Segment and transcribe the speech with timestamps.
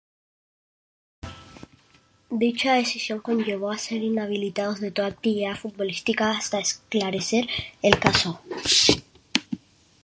[2.31, 7.47] Dicha decisión conllevó a ser inhabilitados de toda actividad futbolística hasta esclarecer
[7.83, 8.41] el caso.